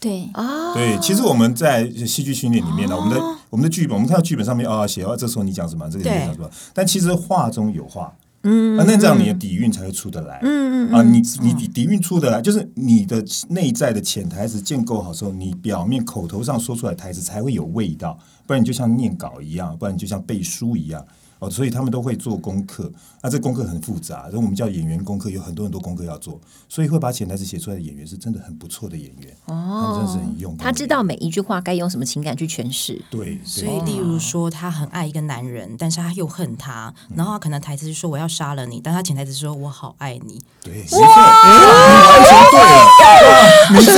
[0.00, 3.20] 对啊，对，其实我们在戏剧训练里面呢，我们的
[3.50, 8.16] 我们的剧本，我们看到剧本上面啊写啊，这时候你讲什么，这个你讲什么，但其实话中有话。
[8.42, 10.38] 嗯，那这样你的底蕴才会出得来。
[10.42, 21.04] 嗯嗯啊，你你底底蕴出得来，就是你的内在的潜台词建构好之后，你表面口头上说出来台词才会有味道，不然你就像念稿一样，不然你就像背书一样。
[21.40, 33.02] 哦，所以他们都会做功课，那这功课很复杂，然后我们叫演员功课，有很多很多功课要做，所以会把潜台词写出来的演员是真的很不错的演员，他们真的是很用功他知道每一句话该用什么情感去诠释。
[33.10, 40.40] 对，对所以，例如说，他很爱一个男人，但是他又恨他，然后他可能台词是说我要杀了你，但他潜台词是说我好爱你。
[40.62, 43.92] 对，没错，你完全对了，你这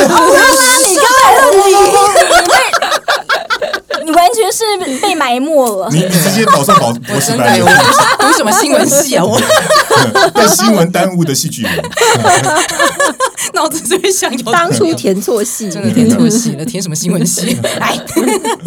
[1.66, 2.31] 你
[4.14, 5.88] 完全是被埋没了。
[5.90, 7.82] 你你直接考上博博士班了，
[8.18, 9.24] 读什么新闻系啊？
[9.24, 9.38] 我
[10.34, 11.72] 被新闻耽误的戏剧人，
[13.54, 17.56] 脑子就会想有当初填错戏，真的填错戏了，填什么新闻系？
[17.78, 17.98] 来，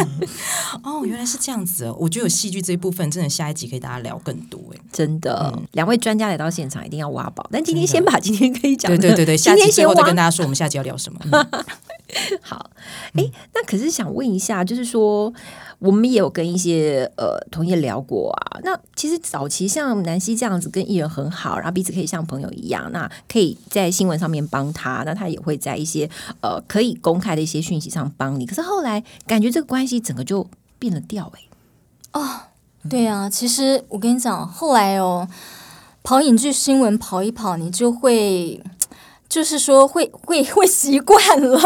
[0.82, 1.96] 哦，原来是这样子哦。
[1.98, 4.78] 我觉得有戏剧这一部分，真的下一集可以大家聊更多哎。
[4.92, 7.46] 真的，两位专家来到现场一定要挖宝。
[7.50, 11.18] 但今天先把今天可以讲的，对对对对，今天先下集最后再跟大家说，我们下集要聊什么？
[11.32, 11.64] 嗯
[12.40, 12.70] 好，
[13.14, 15.32] 哎，那可是想问一下，就是说，
[15.80, 18.60] 我们也有跟一些呃同业聊过啊。
[18.62, 26.08] 那其实早期像南希这样子跟艺人很好，然后彼此可以像朋友一样，那可以在新闻上面帮他，那他也会在一些
[26.42, 28.46] 呃可以公开的一些讯息上帮你。
[28.46, 31.40] 可是后来感觉这个关系整个就变了调、哎，
[32.88, 35.28] 对啊，其实我跟你讲，后来哦，
[36.04, 38.62] 跑影剧新闻跑一跑，你就会。
[39.28, 41.60] 就是说会会会习惯了，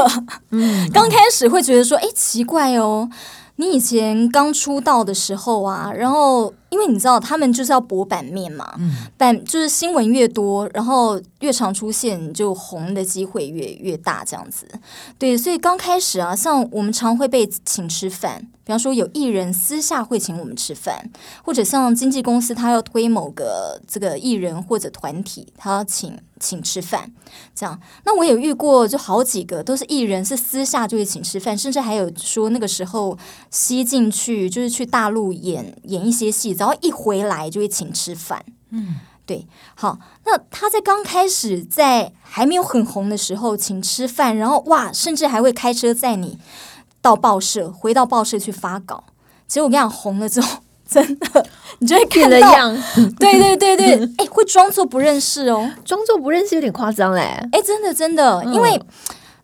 [0.50, 3.08] 嗯，刚开始会觉得说，哎，奇怪哦，
[3.56, 14.66] 你以前刚出道的时候啊，然后因为你知道他们就是要博版面嘛，嗯版就是新闻越多，然后越常出现，就红的机会越越大，这样子。
[15.18, 21.10] 对，所以刚开始啊，像我们常会被请吃饭，比方说有艺人私下会请我们吃饭，
[21.44, 27.10] 或者像经纪公司他要推某个这个艺人或者团体，他要请请吃饭，
[27.54, 27.78] 这样。
[28.04, 33.18] 那我有遇过，就好几个都是艺人是私下就会请吃饭，甚至还有说那个时候
[33.50, 38.44] 吸进去就是去大陆演演一些戏，只要一回来就会请吃饭。
[38.68, 46.38] 嗯，对，好，那他在刚开始在还没有很红的时候请吃饭，然后哇，甚至还会开车载你
[47.00, 49.04] 到报社，回到报社去发稿。
[49.48, 51.46] 结果我跟你讲，红了之后，真的
[51.78, 52.82] 你就会看到， 样，
[53.18, 55.72] 对对对对，哎，会装作不认识哦。
[55.82, 57.22] 装作不认识有点夸张嘞。
[57.52, 58.78] 哎，真的真的，因为、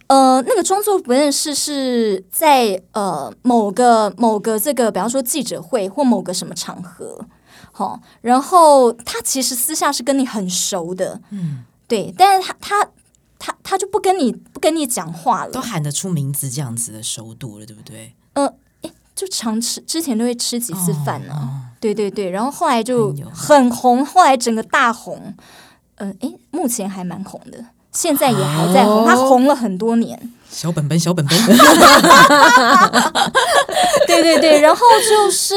[0.08, 7.24] 呃，那个装作不认识是在呃某个某个这个，比方说记者会或某个什么场合，
[7.72, 12.90] 好、然后他其实私下是跟你很熟的，嗯，对，但是他他
[13.38, 18.14] 他他就不跟你不跟你讲话了，都喊得出名字这样子的熟度了，对不对？
[18.34, 18.46] 呃，
[18.82, 25.34] 诶就常吃，之前都会吃几次饭呢、哦对对对，然后后来就很红，后来整个大红，
[25.96, 27.64] 嗯、呃，诶，目前还蛮红的，
[27.96, 30.30] 现在也还在红，哦他红了很多年。
[30.50, 31.38] 小本本，小本本，
[34.06, 35.54] 对对对，然后就是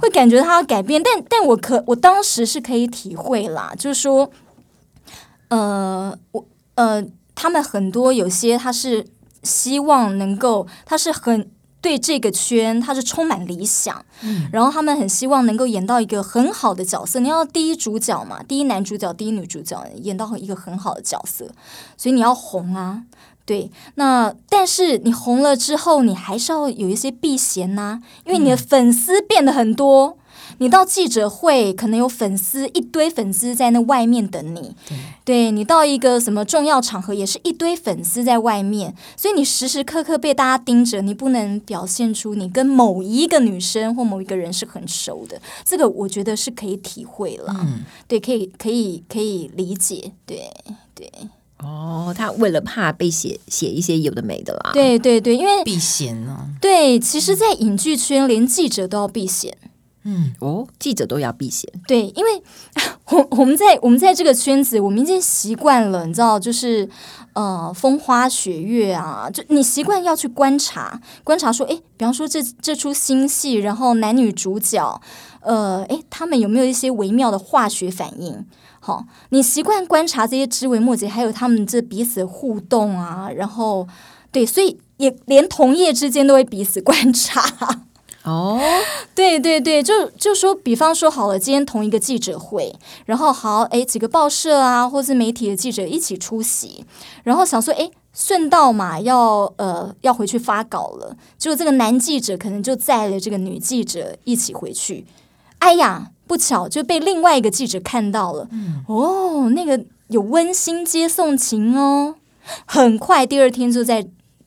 [0.00, 4.28] 会感觉他要改变，但但我可我当时是可以体会啦，就是说，
[5.48, 9.06] 呃，我呃，他们很多有些他是
[9.44, 11.48] 希望能够，他是很。
[11.80, 14.04] 对这个圈，他是充满理想，
[14.52, 17.20] 然后他们很希望能够演到一个很好的角色。
[17.20, 21.50] 你要第一主角嘛，第一男主角、第一女主角，演到一个很好的角色，
[21.96, 23.02] 所以你要红啊，
[23.46, 30.18] 对，那但是你红了之后，你还是要有一些避嫌呐、因为你的粉丝变得很多。
[30.56, 34.74] 你到记者会，可能有粉丝一堆粉丝在那外面等你，
[35.24, 47.66] 对你到一个什么重要场合，也是一堆粉丝在外面，所以你时时刻刻被大家盯着，你不能表现出你跟某一个女生或某一个人是很熟的，这个我觉得是可以体会啦，
[48.06, 50.50] 对，可以可以可以理解，对
[50.94, 51.10] 对
[51.58, 56.50] 哦，他为了怕被写写一些有的没的啦。，对对对，因为避嫌呢？
[56.60, 59.56] 对，其实，在影剧圈，连记者都要避嫌。
[60.10, 61.70] 嗯，哦，记者都要避嫌。
[61.86, 62.42] 对，因为
[63.12, 66.88] 我我们在我们在这个圈子，我们已经习惯了，你知道，就是
[67.34, 74.98] 呃风花雪月啊，就你习惯要去观察，观察说，诶，比方说这这出新戏，然后男女主角，
[75.40, 78.46] 呃，诶，他们有没有一些微妙的化学反应？
[78.80, 83.86] 好，你习惯观察这些枝微末节，还有他们这彼此互动啊，然后
[84.32, 87.84] 对，所以也连同业之间都会彼此观察。
[88.28, 88.60] 哦，
[89.14, 92.74] 对对对，就就说，比方说好了，今天同一个记者会，
[93.06, 96.84] 然后好，哎，几个报社啊，或是媒体的记者一起出席，
[97.24, 105.06] 然后想说，哎，顺道嘛，要呃要回去发稿了，结果这个男记者可能就载了这个女记者一起回去，
[105.60, 108.46] 哎呀，不巧就被另外一个记者看到了，
[108.86, 112.16] 哦，那个有温馨接送情哦，
[112.66, 114.06] 很快第二天就在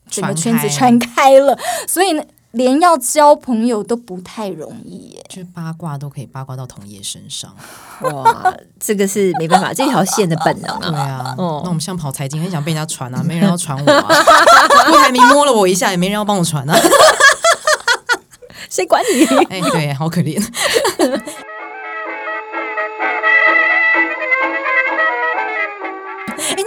[0.10, 2.24] 整个圈子传传开了，所以呢。
[2.52, 5.26] 连要交朋友都不太容易耶。
[5.30, 7.56] 就是八卦都可以八卦到同业身上。
[8.14, 11.36] 哇，这个是没办法，这条线的本能啊对啊。
[11.38, 14.08] 那我们像跑财经，很想被人家传啊， 没人要传我啊。
[14.90, 16.76] 郭台铭摸了我一下，也没人要帮我传啊。
[18.70, 19.26] 谁管你？
[19.50, 20.42] 哎，对，好可怜。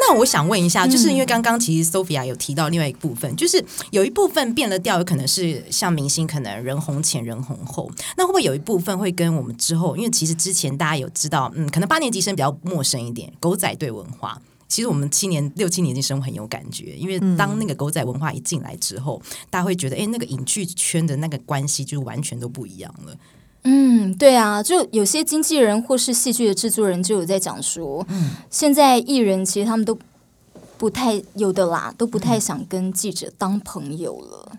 [0.07, 14.41] 那我想问一下，就是因为刚刚其实 Sophia 有提到另外一个部分，就是有一部分变了调，有可能是像明星可能人红前人红后，那会不会有一部分会跟我们之后，因为其实之前大家有知道，嗯，可能八年级生比较陌生一点，狗仔队文化。
[14.67, 23.15] 其实我们七年六七年级生很有感觉，因为当那个狗仔文化一进来之后，大家会觉得，哎，那个影剧圈的那个关系就完全都不一样了。
[23.65, 28.07] 嗯，对啊，就有些经纪人或是戏剧的制作人就有在讲说，
[28.49, 29.99] 现在艺人其实他们都
[30.79, 34.53] 不太有的啦，都不太想跟记者当朋友了。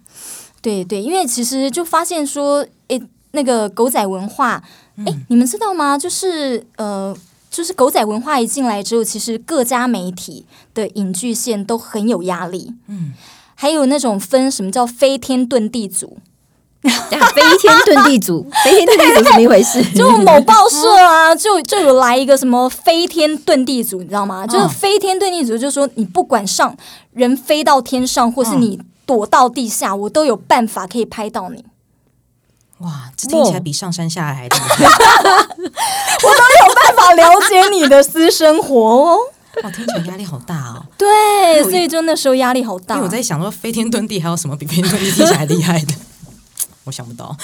[0.61, 4.63] 对对，因为其实就发现说，诶，那个狗仔文化，
[5.05, 5.97] 诶，你们知道吗？
[5.97, 7.15] 就是呃。
[7.51, 12.73] 就是狗仔文化一进来之后，其实各家媒体的影剧线都很有压力。
[12.87, 13.13] 嗯，
[13.53, 16.17] 还有那种分什么叫飞天遁地组，
[17.33, 19.83] 飞天遁地组，飞天遁地组是怎么一回事？
[19.93, 24.45] 就某报社啊， 就就有来一个什么飞天遁地组，你知道吗？
[24.45, 26.75] 就是飞天遁地组，就是说你不管上
[27.13, 31.65] 人飞到天上，或是你躲到地下，我都有办法可以拍到你。
[32.79, 34.85] 哇，这听起来比上山下海还厉害。
[34.85, 39.17] 我都有办法了解你的私生活哦。
[39.63, 40.85] 哇，听起来压力好大哦。
[40.97, 42.95] 对，所以就那时候压力好大。
[42.95, 45.93] 因为我在想说，飞天遁地还有什么比飞天遁地听起来还厉害的？
[46.85, 47.35] 我想不到。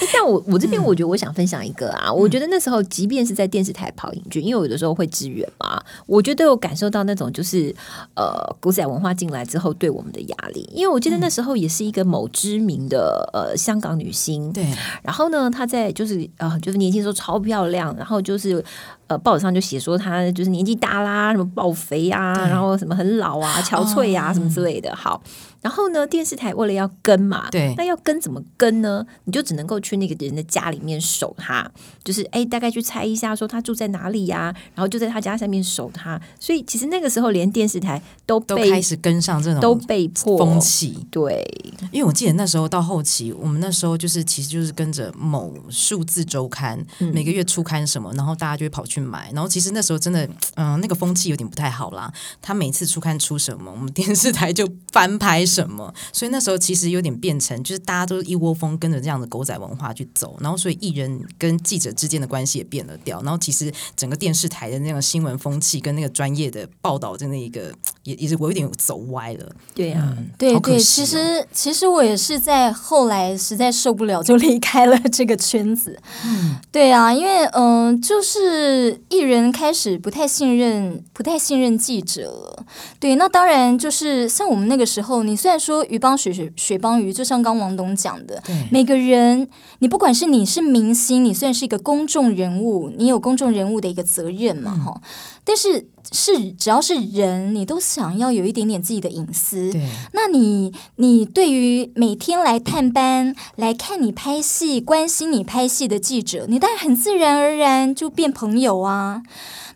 [0.00, 7.74] 诶 但我我这边我觉得我想分享一个啊，我觉得那时候即便是在电视台跑影剧，因为我有的时候会支援嘛，我觉得有感受到那种就是
[8.14, 14.64] 呃古仔文化进来之后对我们的压力，因为我记得那时候也是一个某知名的呃香港女星，对，
[15.02, 18.64] 然后呢，她在就是呃，就是年轻的时候超漂亮，然后就是
[19.08, 24.94] 呃，报纸上就写说她就是年纪大啦，什么爆肥啊，然后什么很老啊、憔悴啊、哦什么之类的。
[24.96, 25.20] 好，
[25.64, 29.02] 然后呢，电视台为了要跟嘛，对那要跟怎么跟呢？
[29.24, 31.66] 你就只能够去那个人的家里面守他，
[32.04, 36.20] 就是哎，大概去猜一下说他住在哪里呀、然后就在他家上面守他。
[36.38, 40.98] 所以其实那个时候连电视台都被都开始跟上这种都被迫风气。
[41.10, 41.42] 对，
[41.90, 49.32] 因为我记得那时候到后期，我们那时候就是其实就是跟着某数字周刊、嗯每个月出刊什么，然后大家就会跑去买。
[49.32, 52.12] 然后其实那时候真的，嗯、那个风气有点不太好啦。
[52.42, 63.22] 他每次出刊出什么，我们电视台就翻拍什么，所以那时候其实有点变成就是大家都一窝蜂跟着这样的狗仔文化去走，然后所以艺人跟记者之间的关系也变了调。
[63.22, 67.72] 然后其实整个电视台的那个新闻风气跟那个专业的报道的那一个，
[68.04, 69.52] 也也是我有点走歪了。
[69.74, 75.98] 对啊，对对，其哦实其实我也是在后来实在受不了，就离开了这个圈子。
[76.24, 82.64] 嗯，对啊，因为嗯、就是艺人开始不太信任，不太信任记者了。
[82.98, 89.46] 对，那当然就是像我们那个时候，你虽然说鱼帮水水水帮鱼，就像刚王董讲的，每个人，
[89.80, 95.02] 你不管是你是明星，你虽然是一个公众人物，你有公众人物的一个责任嘛，哈、
[95.44, 99.70] 但是是只要是人，你都想要有一点点自己的隐私。
[99.70, 99.86] 对。
[100.14, 109.22] 那你你对于每天来探班、来看你拍戏、关心你拍戏的记者，你当然很自然而然就变朋友啊。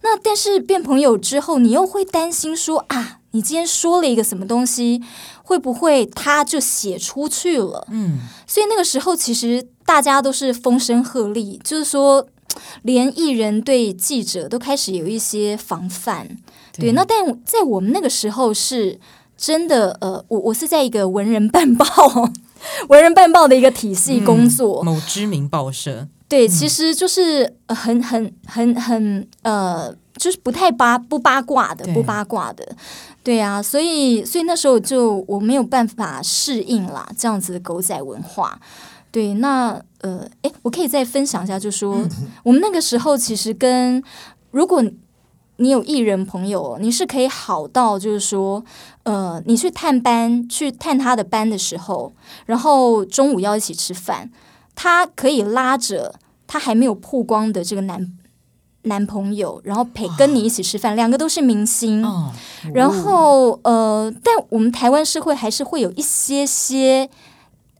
[0.00, 5.02] 那但是变朋友之后，你又会担心说啊，你今天说了一个什么东西，
[5.48, 7.86] 会不会他就写出去了？
[7.90, 12.28] 嗯，所以那个时候，其实大家都是风声鹤唳，就是说，
[12.82, 16.36] 连艺人对记者都开始有一些防范。
[16.74, 19.00] 对，那但在我们那个时候是
[19.38, 21.86] 真的，呃，我我是在一个文人办报、
[22.90, 24.82] 文人办报的一个体系工作。
[24.82, 32.76] 某知名报社，对，其实就是、呃、很很很很呃，就是不太八不八卦的，不八卦的。
[33.22, 38.60] 对啊，所以所以那时候就我没有办法适应啦，这样子的狗仔文化。
[39.10, 42.06] 对，那呃，诶，我可以再分享一下，就说、
[42.42, 44.02] 我们那个时候其实跟
[44.50, 44.82] 如果
[45.56, 48.62] 你有艺人朋友，你是可以好到就是说，
[49.02, 52.12] 呃，你去探班去探他的班的时候，
[52.46, 54.30] 然后中午要一起吃饭，
[54.74, 56.14] 他可以拉着
[56.46, 58.06] 他还没有曝光的这个男
[58.82, 62.04] 男朋友，然后陪跟你一起吃饭，两个都是明星。
[62.04, 62.32] 哦，
[62.74, 67.08] 然后呃，但我们台湾社会还是会有一些些。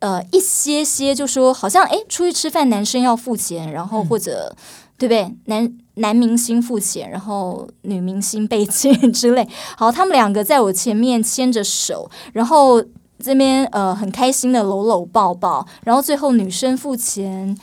[0.01, 4.55] 呃，一些些就说好像哎，出去吃饭男生要付钱，然后或者、
[4.97, 5.35] 对不对？
[5.47, 9.49] 男男明星付钱，然后女明星被钱之类。
[9.77, 12.81] 好，他们两个在我前面牵着手，然后
[13.19, 17.59] 这边呃很开心的搂搂抱抱，然后最后女生付钱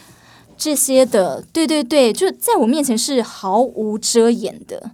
[0.57, 4.91] 这些的，对对对，就在我面前是毫无遮掩的。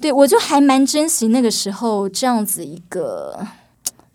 [0.00, 3.46] 对我就还蛮珍惜那个时候这样子一个，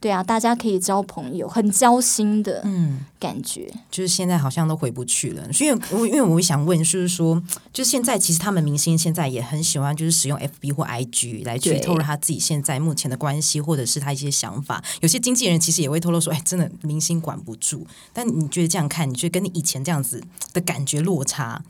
[0.04, 3.74] 对啊，大家可以交朋友，很交心的嗯，感觉。
[3.90, 5.54] 就是现在好像都回不去了。
[5.54, 7.42] 所以我因为我想问，就是说，
[7.72, 14.84] 就是现在其实他们明星现在也很喜欢，就是使用 FB 或 IG 来去透露他自己现在目前的关系，或者是他一些想法。
[15.00, 17.88] 有些经纪人其实也会透露说，哎，真的明星管不住。
[18.12, 21.64] 但你觉得这样看，你觉得跟你以前这样子的感觉落差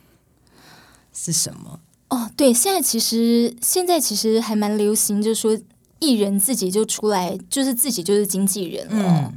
[1.13, 1.79] 是什么？
[2.09, 5.55] 哦，对，现在其实现在其实还蛮流行，就是说
[6.03, 9.05] 艺人自己就出来，就是自己就是经纪人了。
[9.07, 9.33] 嗯，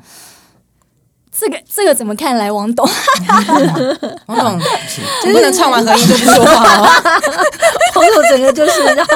[1.39, 2.85] 这个这个怎么看来，王董？
[4.27, 4.61] 王总，
[5.27, 6.89] 你不能唱完合音就不说话哦。
[7.95, 9.07] 朋友整个就是让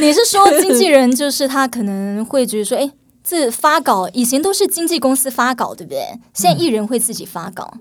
[0.00, 2.90] 你是说经纪人就是他可能会觉得说，哎，
[3.24, 6.00] 这发稿以前都是经纪公司发稿，对不对？
[6.32, 7.74] 现在艺人会自己发稿。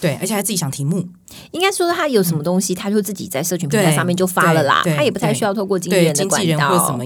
[0.00, 1.04] 对，而且还自己想题目，
[1.50, 6.98] 应该说他有什么东西，他就自己在社群平台上面就发了啦，他也不太需要透过经纪人的管道。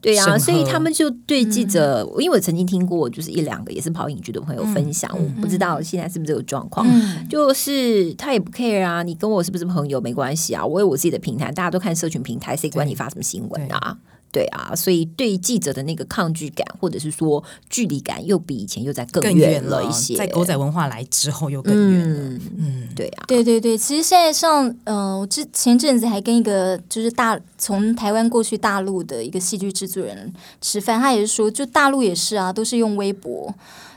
[0.00, 6.86] 对啊，所以他们就对记者，因为我曾经听过，就是一两个也是跑影剧的朋友分享，嗯我不知道现在是不是这个状况。
[6.90, 13.98] 嗯，就是他也不 care 啊，你跟我是不是朋友没关系啊，我有我自己的平台，大家都看社群平台，谁管你发什么新闻啊？
[14.32, 20.14] 对啊，所以对记者的那个抗拒感，或者是说距离感，又比以前又在更更远远了一些。
[20.16, 22.16] 在狗仔文化来之后又更远了。
[22.16, 33.52] 嗯，嗯，对啊，对对对，其实现在像呃，我之前阵子还跟一个就是大从台湾过去大陆的一个戏剧制作人吃饭，他也是说，就大陆也是啊，都是用微博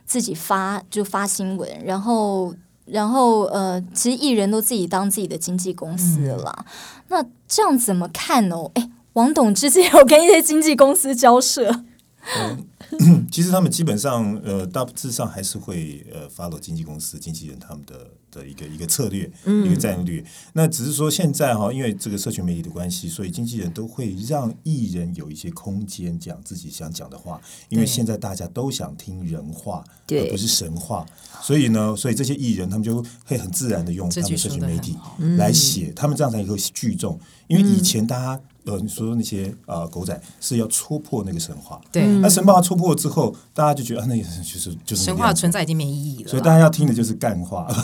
[0.05, 2.53] 自己发就发新闻，然后
[2.85, 6.65] 然后呃，其实艺人都自己当自己的经纪公司了啦。
[7.09, 8.57] 那这样怎么看呢？
[8.73, 11.83] 哎，王董之前有跟一些经纪公司交涉，
[13.31, 20.23] 其实他们基本上呃大致上还是会呃 follow 经纪公司、经纪人他们的的一个一个策略、一个战略。
[20.53, 27.39] 那只是说现在哈，因为这个社群媒体的关系，所以经纪人都会让艺人有一些空间讲自己想讲的话，
[27.69, 30.27] 因为现在大家都想听人话，对。
[30.27, 31.05] 而不是神话。
[31.41, 34.97] 所以呢，所以这些艺人他们就会很自然的用他们社群媒体
[35.37, 37.19] 来写，他们这样才会聚众。
[37.47, 46.29] 因为以前大家呃，你说那些呃狗仔是要戳破那个神话，对，那神话戳破之后，大家就觉得啊，那也是就是就是神话存在已经没意义了。
[46.29, 47.67] 所以大家要听的就是干话。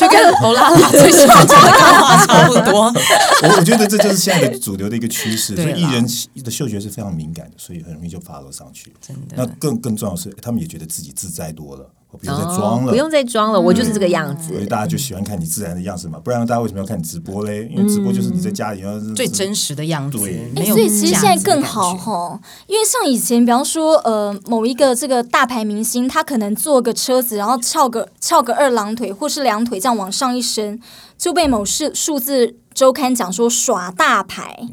[0.00, 2.82] 就跟欧拉拉最喜欢讲的干话差不多。
[2.82, 6.04] 我我觉得这就是现在的主流的一个趋势，所以艺人
[6.42, 8.92] 的嗅觉是非常敏感的，所以很容易就 follow 上去。
[9.00, 14.60] 真的那更更重要的是，他们也觉得自己自在多了，我不用再装了，哦不用再装了，我就是这个样子所。
[14.60, 17.66] 以大家就喜欢看你自然的样子嘛，不然大家为什么要看你直播嘞？
[17.74, 30.78] 因为直播就是你在家里要最真实的样子对，没有所以其实现在更好觉哈，因为像以前，比方说呃某一个这个大牌明星，他可能坐个车子，然后翘个翘个二郎腿或是两腿这样往上一伸，
[31.16, 34.68] 就被某数数字周刊讲说耍大牌，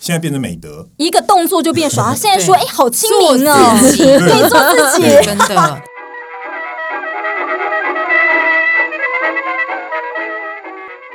[0.00, 0.88] 现在变成美德。
[0.96, 2.12] 一个动作就变耍。
[2.18, 5.24] 现在说哎好亲做民哦，自己对，做自己。
[5.24, 5.82] 真的。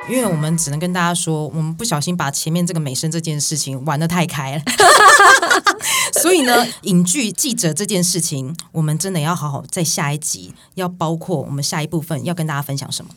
[0.10, 4.64] 因为我们只能跟大家说，我们不小心把前面这个美声这件事情玩的太开了，
[6.22, 13.12] 所以呢，影剧记者这件事情，我们真的要好好在下一集要包括我们下一部分要跟大家分享什么。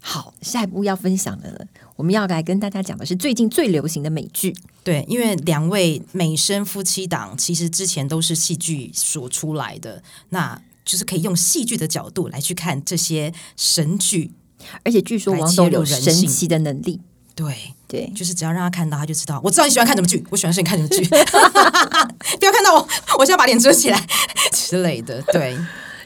[0.00, 1.66] 好，下一步要分享的，
[1.96, 4.56] 我们要来跟大家讲的是最近最流行的美剧。
[4.82, 14.32] 对，因为两位美声夫妻档其实之前都是戏剧所出来的，那就是可以用戏剧的角度来去看这些神剧。
[14.84, 17.00] 而且据说王董有神奇的能力，
[17.34, 17.54] 对，
[17.88, 22.88] 对，就是只要让他看到，他就知道，我知道你喜欢看什么剧，我喜欢是你看什么剧， 不要看到我，
[23.18, 24.06] 我现在把脸遮起来
[24.52, 25.22] 之类的。
[25.32, 25.56] 对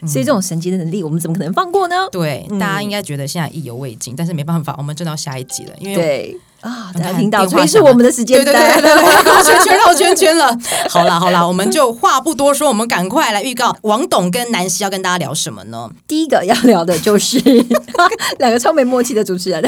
[0.07, 2.07] 所以这种神奇的能力，我们怎么可能放过呢？
[2.11, 8.81] 对，大家应该觉得现在意犹未尽，但是没办法，我们真到下一集了，因为对啊，大家听到，所以是我们的时间对对对。
[8.81, 10.57] 对对， 绕圈圈绕圈圈了。
[10.89, 15.89] 好啦好啦，我们就话不多说，我们赶快来预告王董跟南希要跟大家聊什么呢？
[16.07, 17.39] 第一个要聊的就是
[18.39, 19.63] 两个超没默契的主持人，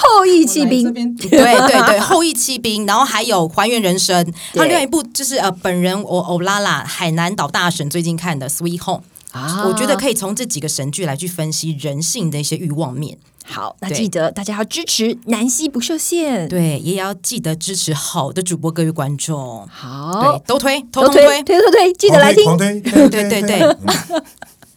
[0.00, 0.92] 后羿弃兵。
[1.16, 4.14] 对对对，后羿弃兵，然后还有还原人生，
[4.52, 9.00] 还有另外一部就是呃，本人我欧拉拉海南岛大神最近看的《Sweet Home》。
[9.40, 13.96] 啊我觉得可以从这几个神剧来去分析人性的一些欲望面，好，那对。
[13.96, 16.48] 记得大家要支持南希不受限。
[16.48, 21.60] 对，也要记得支持好的主播，各位观众，好对，，都推，都通通推推。
[21.60, 22.56] 推推，记得来听。
[22.56, 23.60] 对对对对。
[23.60, 24.22] 嗯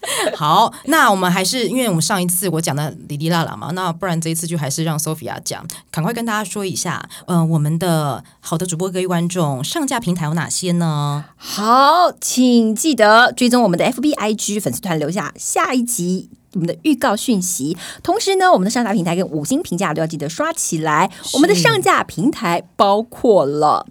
[0.36, 11.26] 好，那我们还是因为我们上一次我讲的哩哩啦啦嘛，那不然这一次就还是让 Sophia 讲，赶快跟大家说一下，嗯、我们的好的主播各位观众上架平台有哪些呢？
[11.36, 16.30] 好，请记得追踪我们的 FB、IG 粉丝团，留下下一集。
[16.54, 21.12] 我们的预告讯息，同时呢，我们的上架平台跟五星评价都要记得刷起来。
[21.34, 23.86] 我们的上架平台包括了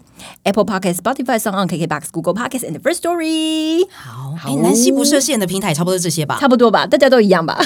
[0.45, 6.39] Apple Podcast、Spotify、s o n KKBox、Google Podcast and First Story，好，好哎，南希不设限的平台也差不多是这些吧？
[6.41, 7.59] 差不多吧，大家都一样吧？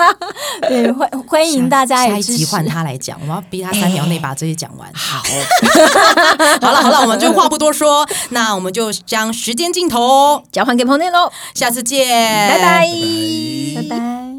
[0.68, 2.32] 对，欢欢迎大家下也支持。
[2.32, 4.88] 一集换他来讲，我们要逼他三秒内把这些讲完。
[4.94, 5.22] 好，
[6.60, 12.08] 好了好了，我们就话不多说，那我们就将时间镜头，交还给彭内喽，下次见，
[12.48, 12.86] 拜拜。
[13.74, 14.31] 拜拜拜。